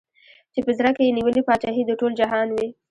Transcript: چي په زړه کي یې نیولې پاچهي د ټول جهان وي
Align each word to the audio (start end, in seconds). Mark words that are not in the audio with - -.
چي 0.53 0.59
په 0.65 0.71
زړه 0.77 0.89
کي 0.95 1.03
یې 1.05 1.15
نیولې 1.17 1.41
پاچهي 1.47 1.83
د 1.85 1.91
ټول 1.99 2.11
جهان 2.19 2.47
وي 2.55 2.67